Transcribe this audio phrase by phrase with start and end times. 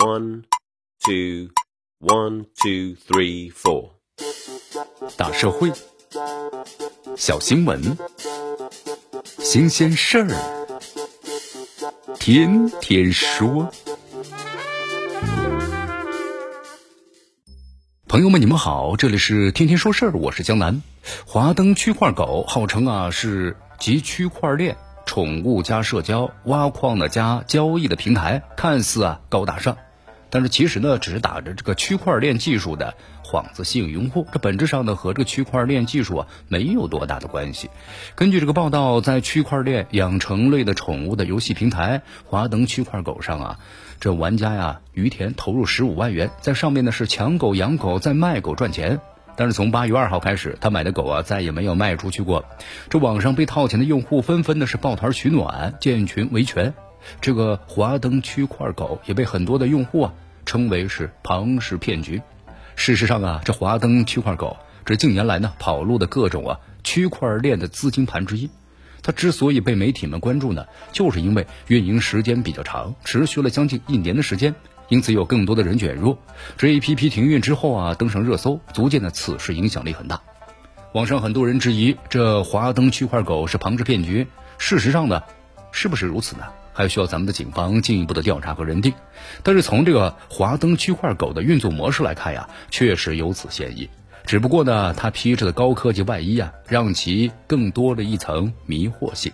[0.00, 0.44] One,
[1.04, 1.48] two,
[1.98, 3.94] one, two, three, four。
[5.16, 5.72] 大社会，
[7.16, 7.98] 小新闻，
[9.40, 10.28] 新鲜事儿，
[12.16, 13.72] 天天说。
[18.06, 20.80] 朋友们，你们好，这里是天天说事儿，我是江南。
[21.26, 24.76] 华灯区块狗号称啊是集区块链、
[25.06, 29.76] 宠物加社交、挖矿的加交易的平台，看似啊高大上。
[30.30, 37.70] 但是其实呢，只是打着这个区块链技术的幌子吸引用户，这本质上呢和这个区块链技术啊没有多大的关系。
[38.14, 43.58] 根据这个报道，在区块链养成类的宠物的游戏平台华灯区块狗上啊，
[44.00, 49.00] 这玩家呀于田投入十五万元，在上面呢是抢狗养狗，再卖狗赚钱。
[49.36, 52.44] 但是从八月二号开始，他买的狗啊再也没有卖出去过。
[52.90, 56.74] 这网上被套钱的用户纷纷的是抱团取暖，建群维权。
[57.20, 60.12] 这个华灯区块狗也被很多的用户啊
[60.44, 62.22] 称为是庞氏骗局。
[62.76, 68.48] 事实上啊，这华灯区块狗这近年来呢跑路的各种啊区块链的资金盘之一。
[69.00, 74.54] 它之所以被媒体们关注呢，就是因为运营时间比较长，持续了将近一年的时间，
[74.88, 76.18] 因此有更多的人卷入。
[76.56, 80.20] 这 A P P 停运之后啊，登上热搜，足见呢此事影响力很大。
[80.92, 84.26] 网上很多人质疑这华灯区块狗是庞氏骗局，
[84.58, 85.22] 事实上呢，
[85.70, 86.42] 是不是如此呢？
[86.78, 88.94] 还需要咱们的警方进一步的调查和认定，
[89.42, 93.90] 但是从这个华灯区块狗的运作模式来看呀，确实有此嫌疑。
[94.24, 99.32] 只不过呢，它披着的高科技外衣啊，让其更多了一层迷惑性。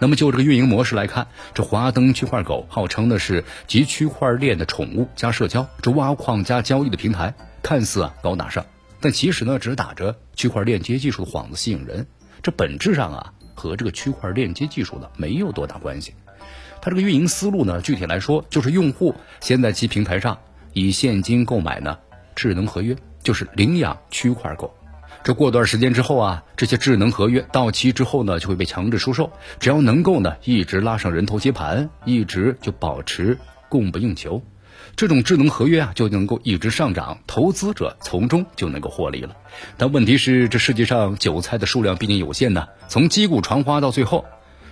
[0.00, 8.66] 那么就这个运营模式来看，这华灯区块狗号称的是集区块链的宠物加社交，这挖矿加交易的平台，看似啊高大上，
[8.98, 12.08] 但其实呢，只打着区块链接技术的幌子吸引人。
[12.42, 13.32] 这本质上啊。
[13.60, 16.14] 和这个区块链接技术呢没有多大关系，
[16.80, 20.38] 它这个运营思路呢，具体来说就是用户先在其平台上
[20.72, 21.98] 以现金购买呢
[22.34, 24.74] 智能合约，就是领养区块狗。
[25.22, 29.30] 这过段时间之后啊，这些智能合约到期之后呢，就会被强制出售。
[29.58, 33.36] 只要能够呢一直拉上人头接盘，一直就保持
[33.68, 34.42] 供不应求。
[34.96, 39.36] 这种智能合约啊，就能够一直上涨，投资者从中就能够获利了。
[39.76, 42.66] 但问题是，这世界上韭菜的数量毕竟有限呢。
[42.88, 44.24] 从击鼓传花到最后，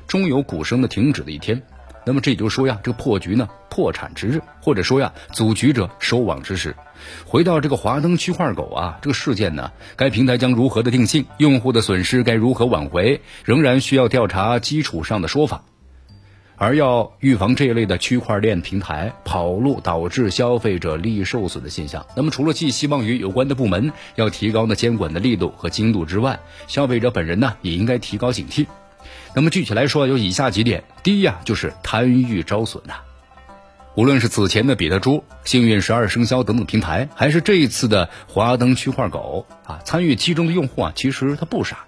[0.07, 1.63] 终有鼓声的停止的一天。
[2.05, 6.75] 那么这也就是说呀，这个破局呢，破产之日，或者说呀，组局者收网之时。
[7.27, 11.27] 回到这个华灯区块狗啊，这个事件呢，该平台将如何的定性？
[11.37, 13.21] 用户的损失该如何挽回？
[13.45, 15.65] 仍然需要调查基础上的说法。
[16.59, 28.67] 而要预防这一类的区块链平台跑路导致消费者利益受损的现象，那么除了寄希望于有关的部门要提高呢监管的力度和精度之外，消费者本人呢也应该提高警惕。
[29.35, 32.95] 那么具体来说，有以下几点：第一呀，就是贪欲招损呐。
[33.95, 41.87] 无论是此前的比特猪、幸运十二生肖等等平台，还是这一次的华灯区块狗啊，参与其中的用户啊，其实他不傻，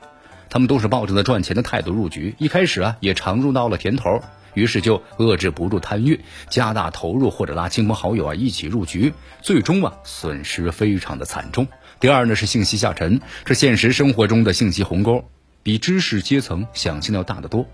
[0.50, 4.20] 他们都是抱着呢赚钱的态度入局，一开始啊也尝入到了甜头。
[4.52, 11.68] 于是就遏制不住贪欲，加大投入或者拉亲朋好友啊一起入局，最终啊损失非常的惨重。
[12.00, 15.24] 第二呢是信息下沉，这现实生活中的信息鸿沟
[15.62, 17.64] 比知识阶层想象的要大得多。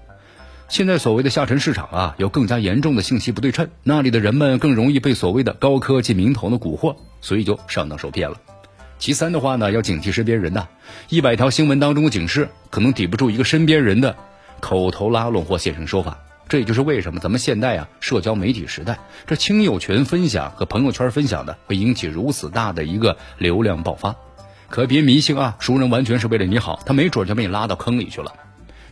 [0.68, 8.36] 现在所谓的下沉市场啊，有更加严重的信息不对称，那里的人们更容易被所谓的高科技名头的蛊惑，所以就上当受骗了。
[8.98, 10.66] 其三的话呢，要警惕身边人呐，
[11.08, 14.16] 一百条新闻当中的警示，可能抵不住一个身边人的
[14.60, 16.18] 口头拉拢或现身说法。
[16.48, 24.14] 这也就是为什么咱们现代啊，社交媒体时代，这亲友群分享和朋友圈分享的会引起如此大的一个流量爆发，
[24.70, 25.56] 可别迷信啊！
[25.58, 28.32] 熟人完全是为了你好，他没准就被你拉到坑里去了。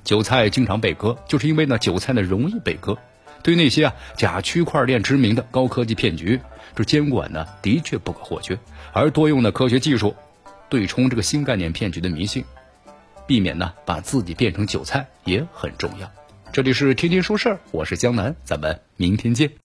[0.02, 2.98] 韭菜经常被割，就是因为呢，韭菜呢容易被割。
[3.44, 6.40] 对那些啊假区块链知名的高科技骗局，
[6.74, 8.58] 这监管呢的确不可或缺，
[8.92, 10.16] 而多用的科学技术
[10.70, 12.42] 对冲这个新概念骗局的迷信，
[13.26, 16.10] 避免呢把自己变成韭菜也很重要。
[16.52, 19.50] 这里是天天说事儿，我是江南，咱们明天见。